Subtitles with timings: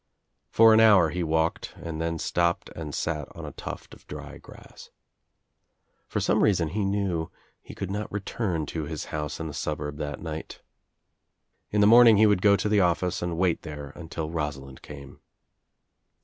[0.49, 4.39] For an hour he walked and then stopped and sat on a tuft of dry
[4.39, 4.89] grass.
[6.07, 7.29] For some reason he knew
[7.61, 10.63] he could not return to his house in the suburb that night.
[11.69, 15.19] In the morning he would go to the office and wait there until Rosalind came.